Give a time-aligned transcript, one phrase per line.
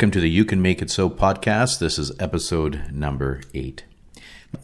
[0.00, 1.78] Welcome to the You Can Make It So podcast.
[1.78, 3.84] This is episode number eight.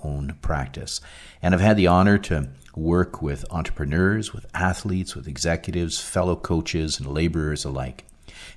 [0.02, 0.98] Own practice.
[1.43, 6.98] And I've had the honor to work with entrepreneurs, with athletes, with executives, fellow coaches,
[6.98, 8.06] and laborers alike.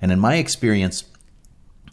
[0.02, 1.04] And in my experience,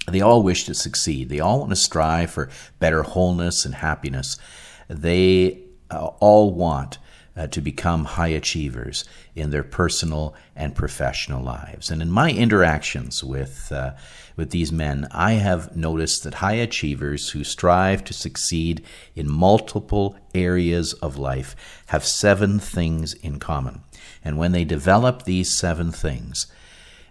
[0.06, 1.30] they all wish to succeed.
[1.30, 4.38] They all want to strive for better wholeness and happiness.
[4.86, 6.98] They uh, all want
[7.36, 9.04] uh, to become high achievers
[9.34, 11.90] in their personal and professional lives.
[11.90, 13.92] And in my interactions with uh,
[14.36, 20.16] with these men, I have noticed that high achievers who strive to succeed in multiple
[20.34, 23.82] areas of life have seven things in common.
[24.22, 26.46] And when they develop these seven things,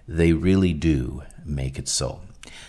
[0.08, 2.22] they really do make it so.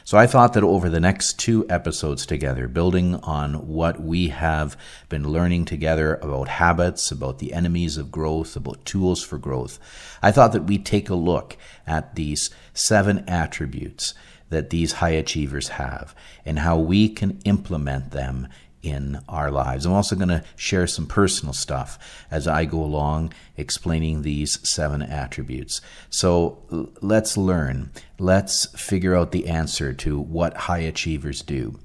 [0.04, 4.76] So I thought that over the next two episodes together, building on what we have
[5.08, 9.78] been learning together about habits, about the enemies of growth, about tools for growth,
[10.22, 14.14] I thought that we'd take a look at these seven attributes
[14.48, 18.48] that these high achievers have and how we can implement them
[18.86, 19.84] in our lives.
[19.84, 21.98] I'm also going to share some personal stuff
[22.30, 25.80] as I go along explaining these seven attributes.
[26.08, 26.58] So
[27.00, 27.90] let's learn.
[28.20, 31.80] Let's figure out the answer to what high achievers do.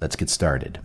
[0.00, 0.80] Let's get started.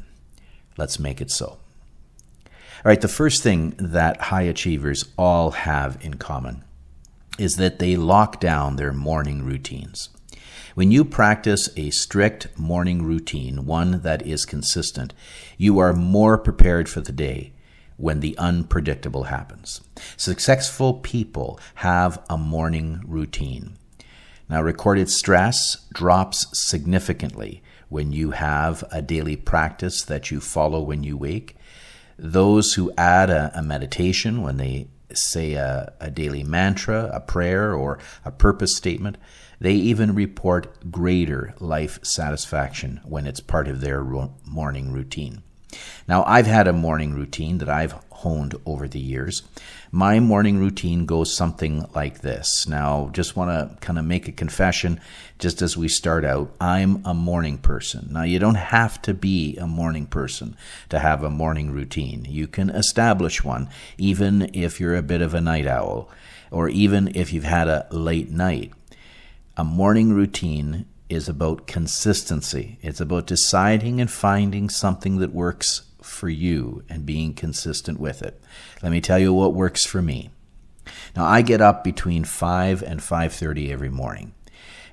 [0.78, 1.47] Let's make it so.
[1.47, 6.63] All right, the first thing that high achievers all have in common
[7.39, 10.09] is that they lock down their morning routines.
[10.78, 15.11] When you practice a strict morning routine, one that is consistent,
[15.58, 17.53] you are more prepared for the day
[17.95, 19.81] when the unpredictable happens.
[20.17, 23.75] Successful people have a morning routine.
[24.47, 31.03] Now, recorded stress drops significantly when you have a daily practice that you follow when
[31.03, 31.56] you wake.
[32.19, 37.74] Those who add a, a meditation when they say a, a daily mantra, a prayer,
[37.74, 39.18] or a purpose statement,
[39.59, 44.03] they even report greater life satisfaction when it's part of their
[44.45, 45.44] morning routine.
[46.07, 49.44] Now, I've had a morning routine that I've honed over the years.
[49.91, 52.68] My morning routine goes something like this.
[52.68, 55.00] Now, just want to kind of make a confession
[55.40, 56.51] just as we start out.
[56.59, 58.07] I'm a morning person.
[58.12, 60.56] Now, you don't have to be a morning person
[60.89, 62.25] to have a morning routine.
[62.28, 66.09] You can establish one even if you're a bit of a night owl
[66.50, 68.72] or even if you've had a late night.
[69.59, 72.78] A morning routine is about consistency.
[72.84, 78.40] It's about deciding and finding something that works for you and being consistent with it.
[78.84, 80.29] Let me tell you what works for me.
[81.16, 84.35] Now I get up between 5 and 5:30 every morning.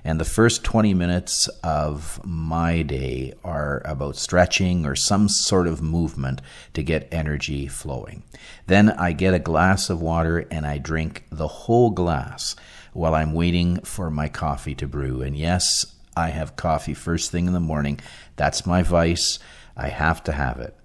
[0.03, 5.83] And the first 20 minutes of my day are about stretching or some sort of
[5.83, 6.41] movement
[6.73, 8.23] to get energy flowing.
[8.65, 12.55] Then I get a glass of water and I drink the whole glass
[12.95, 15.21] while I'm waiting for my coffee to brew.
[15.21, 15.85] And yes,
[16.15, 17.99] I have coffee first thing in the morning.
[18.37, 19.37] That's my vice.
[19.75, 20.75] I have to have it.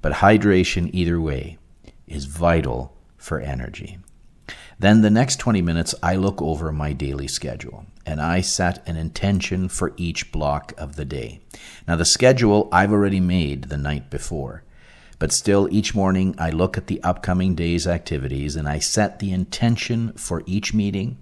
[0.00, 1.58] But hydration, either way,
[2.06, 3.98] is vital for energy.
[4.78, 8.96] Then the next 20 minutes, I look over my daily schedule and I set an
[8.96, 11.40] intention for each block of the day.
[11.86, 14.62] Now, the schedule I've already made the night before,
[15.18, 19.32] but still, each morning I look at the upcoming day's activities and I set the
[19.32, 21.18] intention for each meeting,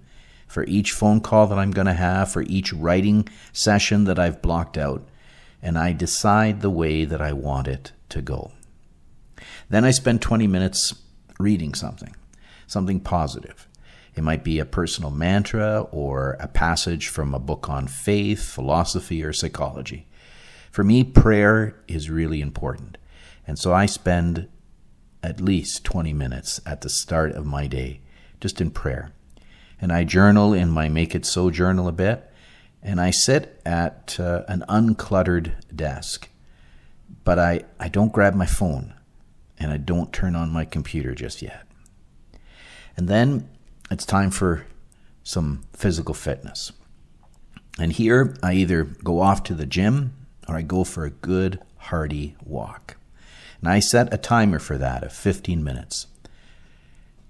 [0.47, 4.41] for each phone call that I'm going to have, for each writing session that I've
[4.41, 5.07] blocked out,
[5.61, 8.51] and I decide the way that I want it to go.
[9.69, 10.93] Then I spend 20 minutes
[11.39, 12.15] reading something,
[12.65, 13.67] something positive.
[14.15, 19.23] It might be a personal mantra or a passage from a book on faith, philosophy,
[19.23, 20.07] or psychology.
[20.71, 22.97] For me, prayer is really important.
[23.45, 24.47] And so I spend
[25.21, 28.01] at least 20 minutes at the start of my day
[28.39, 29.11] just in prayer
[29.79, 32.31] and I journal in my Make It So journal a bit,
[32.81, 36.29] and I sit at uh, an uncluttered desk.
[37.23, 38.93] But I, I don't grab my phone,
[39.59, 41.67] and I don't turn on my computer just yet.
[42.95, 43.49] And then
[43.91, 44.65] it's time for
[45.23, 46.71] some physical fitness.
[47.79, 50.13] And here I either go off to the gym
[50.47, 52.97] or I go for a good, hearty walk.
[53.61, 56.07] And I set a timer for that of 15 minutes.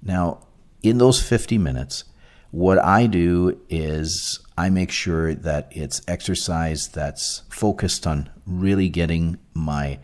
[0.01, 0.39] Now,
[0.83, 2.03] in those 50 minutes,
[2.51, 9.37] what I do is I make sure that it's exercise that's focused on really getting
[9.53, 9.99] my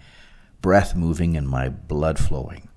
[0.61, 2.69] breath moving and my blood flowing.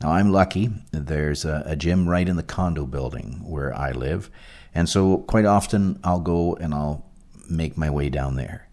[0.00, 0.70] Now, I'm lucky.
[0.90, 4.30] There's a, a, gym right in the condo building where I live.
[4.74, 7.06] And so, quite often, I'll go and I'll
[7.48, 8.68] make my way down there.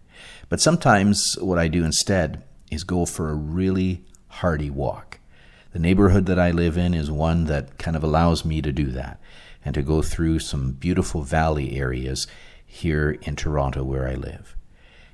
[0.48, 2.42] But sometimes, what I do instead
[2.72, 5.20] is go for a really hearty walk.
[5.72, 8.86] The neighborhood that I live in is one that kind of allows me to do
[8.86, 9.20] that
[9.64, 12.26] and to go through some beautiful valley areas
[12.64, 14.56] here in Toronto where I live.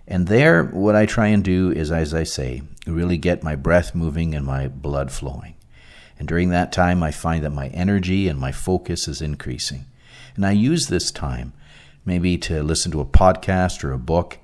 [0.07, 3.95] And there, what I try and do is, as I say, really get my breath
[3.95, 5.55] moving and my blood flowing.
[6.19, 9.87] And during that time, I find that my energy and my focus is increasing.
[10.37, 11.53] And I use this time
[12.05, 14.39] maybe to listen to a podcast or a book.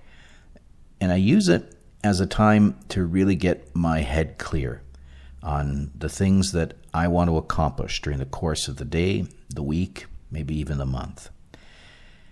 [1.01, 4.83] And I use it as a time to really get my head clear
[5.43, 9.63] on the things that I want to accomplish during the course of the day, the
[9.63, 11.31] week, maybe even the month.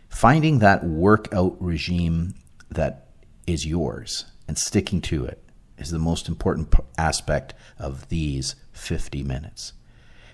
[0.08, 2.34] Finding that workout regime
[2.70, 3.08] that
[3.46, 5.42] is yours and sticking to it
[5.78, 9.72] is the most important aspect of these 50 minutes.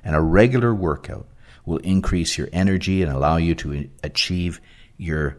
[0.05, 1.29] And a regular workout
[1.64, 4.61] will increase your energy and allow you to achieve
[4.96, 5.38] your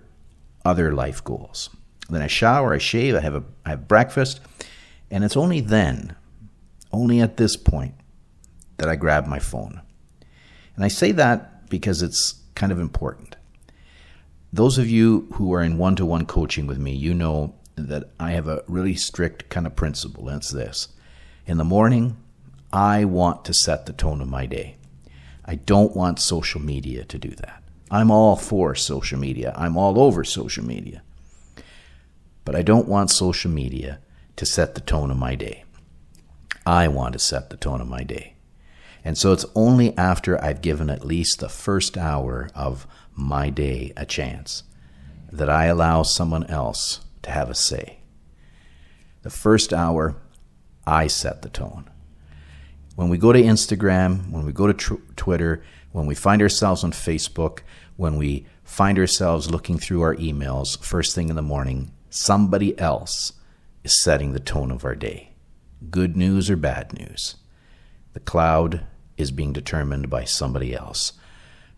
[0.66, 1.69] other life goals.
[2.10, 4.40] Then I shower, I shave, I have a I have breakfast,
[5.10, 6.16] and it's only then,
[6.97, 7.94] only at this point,
[8.77, 9.81] that I grab my phone.
[10.75, 13.35] And I say that because it's kind of important.
[14.51, 18.47] Those of you who are in one-to-one coaching with me, you know that I have
[18.47, 20.89] a really strict kind of principle, and it's this.
[21.45, 22.17] In the morning,
[22.73, 24.77] I want to set the tone of my day.
[25.45, 27.63] I don't want social media to do that.
[27.89, 29.53] I'm all for social media.
[29.55, 31.01] I'm all over social media.
[32.44, 33.99] But I don't want social media
[34.35, 35.63] to set the tone of my day.
[36.68, 38.34] I want to set the tone of my day.
[39.06, 42.86] And so it's only after I've given at least the first hour of
[43.16, 44.64] my day a chance
[45.31, 48.00] that I allow someone else to have a say.
[49.22, 50.18] The first hour,
[50.86, 51.90] I set the tone.
[52.96, 56.84] When we go to Instagram, when we go to tr- Twitter, when we find ourselves
[56.84, 57.60] on Facebook,
[57.96, 63.31] when we find ourselves looking through our emails first thing in the morning, somebody else
[63.86, 65.31] is setting the tone of our day.
[65.89, 67.35] Good news or bad news.
[68.13, 68.85] The cloud
[69.15, 71.13] is being determined by somebody else.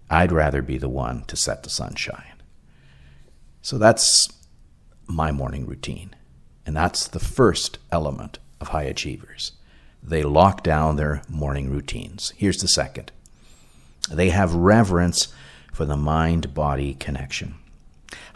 [0.09, 2.41] I'd rather be the one to set the sunshine.
[3.61, 4.29] So that's
[5.05, 6.15] my morning routine.
[6.65, 9.53] And that's the first element of high achievers.
[10.01, 12.33] They lock down their morning routines.
[12.37, 13.11] Here's the second
[14.09, 15.27] they have reverence
[15.71, 17.58] for the mind body connection.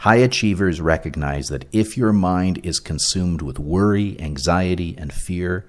[0.00, 5.66] High achievers recognize that if your mind is consumed with worry, anxiety, and fear,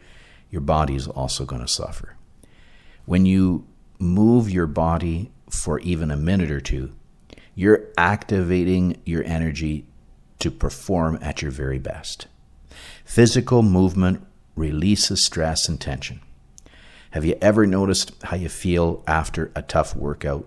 [0.50, 2.16] your body is also going to suffer.
[3.06, 3.66] When you
[4.00, 6.94] move your body for even a minute or two,
[7.56, 9.86] you're activating your energy
[10.40, 12.28] to perform at your very best.
[13.06, 14.26] Physical movement
[14.56, 16.20] releases stress and tension.
[17.12, 20.46] Have you ever noticed how you feel after a tough workout?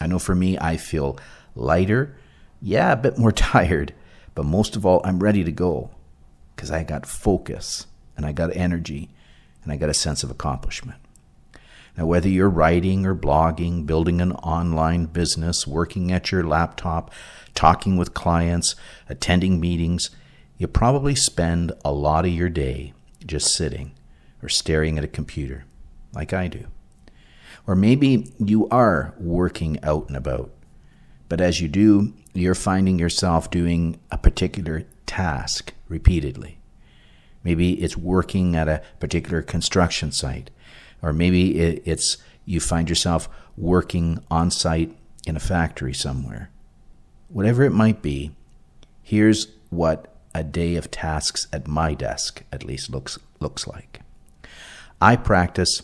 [0.00, 1.18] I know for me, I feel
[1.54, 2.14] lighter,
[2.62, 3.92] yeah, a bit more tired,
[4.34, 5.90] but most of all, I'm ready to go
[6.54, 7.86] because I got focus
[8.16, 9.10] and I got energy
[9.62, 10.98] and I got a sense of accomplishment.
[11.96, 17.12] Now, whether you're writing or blogging, building an online business, working at your laptop,
[17.54, 18.74] talking with clients,
[19.10, 20.10] attending meetings,
[20.56, 22.94] you probably spend a lot of your day
[23.26, 23.92] just sitting
[24.42, 25.64] or staring at a computer,
[26.14, 26.66] like I do.
[27.66, 30.50] Or maybe you are working out and about,
[31.32, 36.58] but as you do, you're finding yourself doing a particular task repeatedly.
[37.42, 40.50] Maybe it's working at a particular construction site
[41.00, 44.94] or maybe it's you find yourself working on site
[45.26, 46.50] in a factory somewhere.
[47.30, 48.32] Whatever it might be,
[49.02, 54.02] here's what a day of tasks at my desk at least looks looks like.
[55.00, 55.80] I practice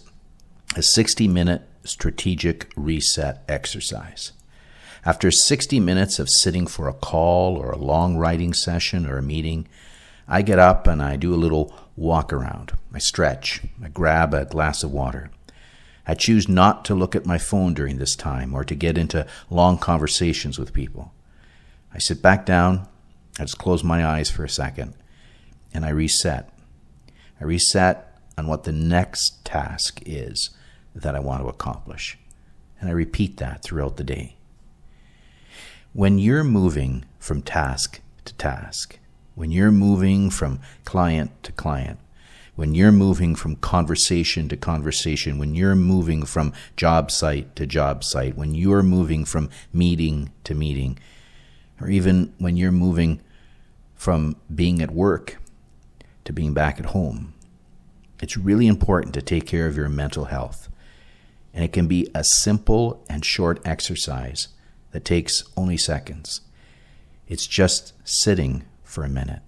[0.76, 4.33] a 60 minute strategic reset exercise.
[5.05, 9.23] After 60 minutes of sitting for a call or a long writing session or a
[9.23, 9.69] meeting,
[10.26, 12.73] I get up and I do a little walk around.
[12.93, 13.62] I stretch.
[13.83, 15.31] I grab a glass of water.
[16.07, 19.26] I choose not to look at my phone during this time or to get into
[19.50, 21.12] long conversations with people.
[21.93, 22.88] I sit back down.
[23.38, 24.95] I just close my eyes for a second
[25.73, 26.50] and I reset.
[27.40, 30.50] I reset on what the next task is
[30.95, 32.19] that I want to accomplish.
[32.81, 34.38] And I repeat that throughout the day.
[35.95, 38.99] When you're moving from task to task,
[39.35, 41.99] when you're moving from client to client,
[42.57, 48.04] when you're moving from conversation to conversation, when you're moving from job site to job
[48.04, 50.99] site, when you're moving from meeting to meeting,
[51.80, 53.23] or even when you're moving
[53.95, 55.38] from being at work
[56.26, 57.33] to being back at home,
[58.21, 60.68] it's really important to take care of your mental health.
[61.54, 64.49] And it can be a simple and short exercise
[64.92, 66.40] that takes only seconds.
[67.26, 69.42] It's just sitting for a minute,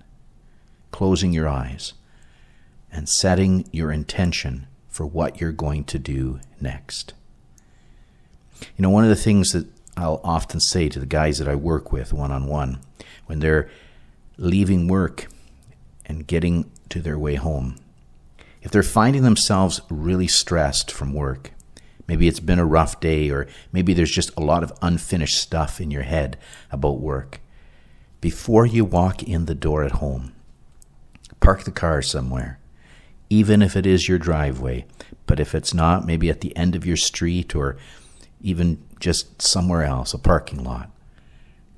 [0.90, 1.94] closing your eyes,
[2.92, 7.14] and setting your intention for what you're going to do next.
[8.76, 9.66] You know, one of the things that
[9.96, 12.80] I'll often say to the guys that I work with one on one
[13.26, 13.70] when they're
[14.36, 15.28] leaving work
[16.06, 17.76] and getting to their way home.
[18.62, 21.52] If they're finding themselves really stressed from work,
[22.10, 25.80] maybe it's been a rough day, or maybe there's just a lot of unfinished stuff
[25.80, 26.36] in your head
[26.72, 27.40] about work,
[28.20, 30.32] before you walk in the door at home,
[31.38, 32.58] park the car somewhere,
[33.28, 34.84] even if it is your driveway.
[35.26, 37.76] But if it's not, maybe at the end of your street or
[38.40, 40.90] even just somewhere else, a parking lot.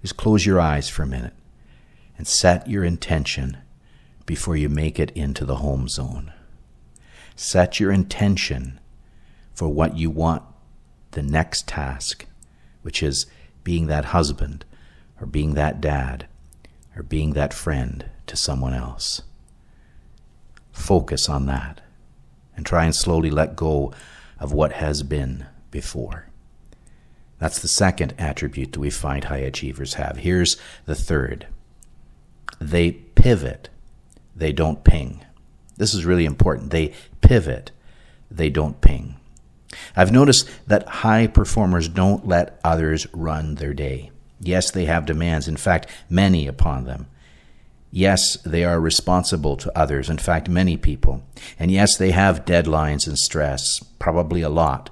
[0.01, 1.35] Just close your eyes for a minute
[2.17, 3.59] and set your intention
[4.25, 6.33] before you make it into the home zone.
[7.37, 8.81] Set your intention
[9.55, 10.43] for what you want
[11.13, 12.27] the next task,
[12.83, 13.27] which is
[13.65, 14.65] being that husband
[15.21, 16.27] or being that dad
[16.97, 19.23] or being that friend to someone else.
[20.73, 21.81] Focus on that
[22.57, 23.93] and try and slowly let go
[24.39, 26.29] of what has been before.
[27.39, 30.19] That's the second attribute that we find high achievers have.
[30.19, 30.57] Here's
[30.87, 31.47] the third
[32.61, 33.69] they pivot,
[34.37, 35.25] they don't ping.
[35.77, 36.71] This is really important.
[36.71, 37.73] They pivot,
[38.31, 39.17] they don't ping.
[39.97, 44.11] I've noticed that high performers don't let others run their day.
[44.41, 47.07] Yes, they have demands, in fact, many upon them.
[47.91, 51.23] Yes, they are responsible to others, in fact, many people.
[51.59, 54.91] And yes, they have deadlines and stress, probably a lot.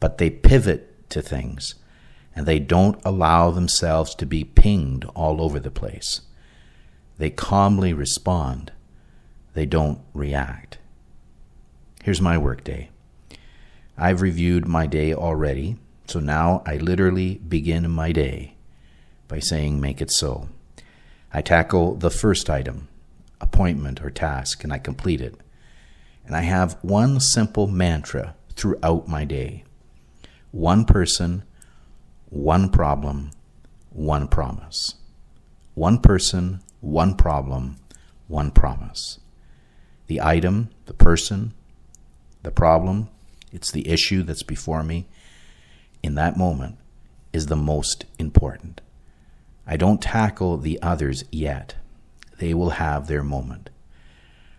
[0.00, 1.76] But they pivot to things,
[2.34, 6.22] and they don't allow themselves to be pinged all over the place.
[7.18, 8.72] They calmly respond,
[9.54, 10.78] they don't react.
[12.02, 12.90] Here's my workday.
[13.96, 18.56] I've reviewed my day already, so now I literally begin my day
[19.28, 20.48] by saying, Make it so.
[21.32, 22.88] I tackle the first item,
[23.40, 25.34] appointment or task, and I complete it.
[26.26, 29.64] And I have one simple mantra throughout my day
[30.50, 31.42] one person,
[32.28, 33.30] one problem,
[33.88, 34.96] one promise.
[35.74, 37.76] One person, one problem,
[38.28, 39.18] one promise.
[40.08, 41.54] The item, the person,
[42.42, 43.08] the problem,
[43.52, 45.06] it's the issue that's before me
[46.02, 46.78] in that moment
[47.32, 48.80] is the most important.
[49.66, 51.76] I don't tackle the others yet.
[52.38, 53.70] They will have their moment.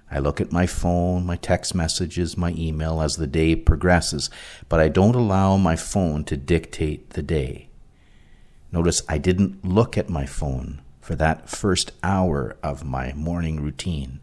[0.09, 4.29] I look at my phone, my text messages, my email as the day progresses,
[4.69, 7.69] but I don't allow my phone to dictate the day.
[8.71, 14.19] Notice I didn't look at my phone for that first hour of my morning routine.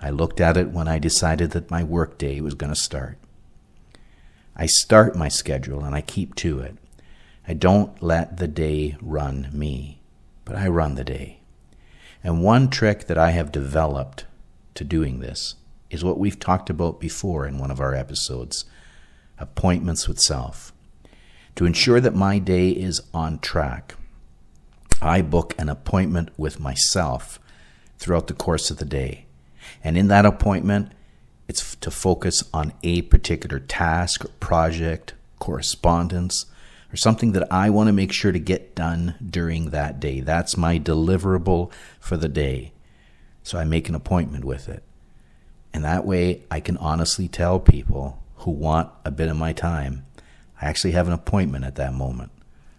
[0.00, 3.18] I looked at it when I decided that my workday was going to start.
[4.60, 6.76] I start my schedule and I keep to it.
[7.48, 10.02] I don't let the day run me,
[10.44, 11.40] but I run the day.
[12.22, 14.26] And one trick that I have developed
[14.74, 15.54] to doing this
[15.88, 18.66] is what we've talked about before in one of our episodes
[19.38, 20.74] appointments with self.
[21.56, 23.94] To ensure that my day is on track,
[25.00, 27.40] I book an appointment with myself
[27.98, 29.24] throughout the course of the day.
[29.82, 30.92] And in that appointment,
[31.50, 36.46] it's to focus on a particular task or project, correspondence,
[36.92, 40.20] or something that I want to make sure to get done during that day.
[40.20, 42.70] That's my deliverable for the day.
[43.42, 44.84] So I make an appointment with it.
[45.74, 50.06] And that way I can honestly tell people who want a bit of my time,
[50.62, 52.30] I actually have an appointment at that moment.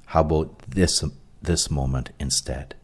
[0.06, 1.04] How about this,
[1.42, 2.76] this moment instead?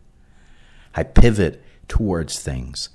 [0.93, 2.89] I pivot towards things,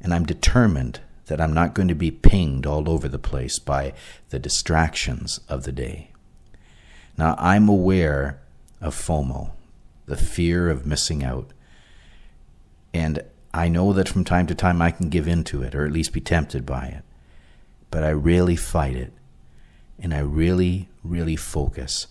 [0.00, 3.92] and I'm determined that I'm not going to be pinged all over the place by
[4.30, 6.10] the distractions of the day.
[7.16, 8.40] Now, I'm aware
[8.80, 9.52] of FOMO,
[10.06, 11.52] the fear of missing out.
[12.92, 13.22] And
[13.54, 15.92] I know that from time to time I can give in to it or at
[15.92, 17.04] least be tempted by it.
[17.92, 19.12] But I really fight it.
[20.00, 22.08] And I really, really focus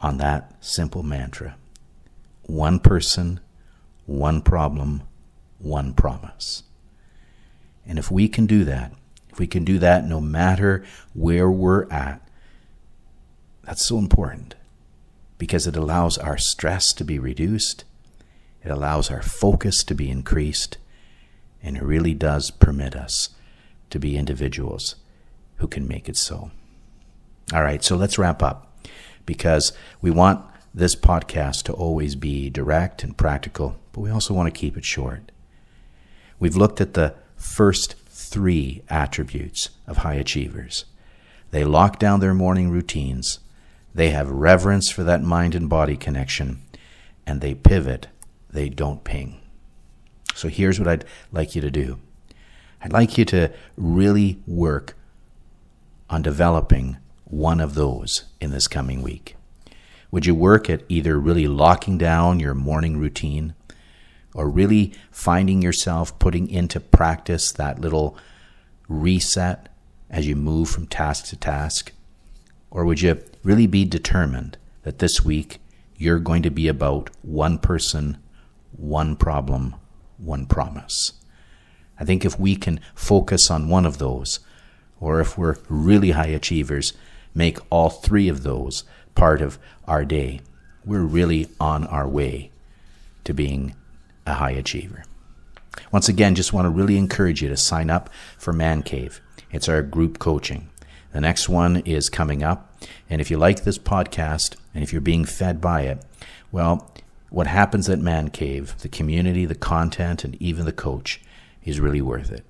[0.00, 1.54] on that simple mantra
[2.42, 3.38] one person,
[4.06, 5.02] one problem,
[5.60, 6.64] one promise.
[7.88, 8.92] And if we can do that,
[9.30, 12.20] if we can do that no matter where we're at,
[13.64, 14.54] that's so important
[15.38, 17.84] because it allows our stress to be reduced
[18.64, 20.78] it allows our focus to be increased,
[21.62, 23.30] and it really does permit us
[23.90, 24.96] to be individuals
[25.56, 26.50] who can make it so.
[27.52, 28.78] All right, so let's wrap up
[29.24, 34.52] because we want this podcast to always be direct and practical, but we also want
[34.52, 35.32] to keep it short.
[36.38, 40.84] We've looked at the first three attributes of high achievers.
[41.50, 43.38] They lock down their morning routines,
[43.94, 46.62] they have reverence for that mind and body connection,
[47.26, 48.08] and they pivot
[48.50, 49.40] they don't ping.
[50.34, 51.98] So here's what I'd like you to do
[52.82, 54.96] I'd like you to really work
[56.08, 59.36] on developing one of those in this coming week.
[60.10, 63.54] Would you work at either really locking down your morning routine
[64.38, 68.16] or really finding yourself putting into practice that little
[68.86, 69.68] reset
[70.08, 71.90] as you move from task to task?
[72.70, 75.58] Or would you really be determined that this week
[75.96, 78.16] you're going to be about one person,
[78.76, 79.74] one problem,
[80.18, 81.14] one promise?
[81.98, 84.38] I think if we can focus on one of those,
[85.00, 86.92] or if we're really high achievers,
[87.34, 88.84] make all three of those
[89.16, 90.42] part of our day,
[90.84, 92.52] we're really on our way
[93.24, 93.74] to being
[94.28, 95.04] a high achiever.
[95.92, 99.20] Once again, just want to really encourage you to sign up for Man Cave.
[99.50, 100.68] It's our group coaching.
[101.12, 102.82] The next one is coming up.
[103.08, 106.04] And if you like this podcast and if you're being fed by it,
[106.52, 106.92] well,
[107.30, 111.20] what happens at Man Cave, the community, the content, and even the coach
[111.64, 112.44] is really worth it.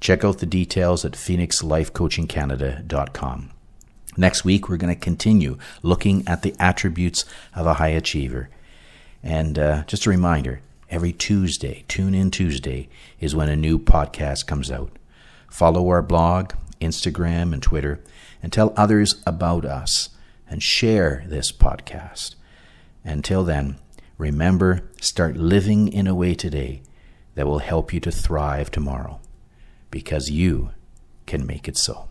[0.00, 3.50] Check out the details at phoenixlifecoachingcanada.com.
[4.16, 8.48] Next week, we're going to continue looking at the attributes of a high achiever.
[9.22, 12.88] And uh, just a reminder every Tuesday, Tune In Tuesday,
[13.20, 14.98] is when a new podcast comes out.
[15.50, 18.02] Follow our blog, Instagram, and Twitter,
[18.42, 20.10] and tell others about us
[20.48, 22.34] and share this podcast.
[23.04, 23.78] Until then,
[24.18, 26.82] remember start living in a way today
[27.34, 29.20] that will help you to thrive tomorrow
[29.90, 30.70] because you
[31.26, 32.08] can make it so.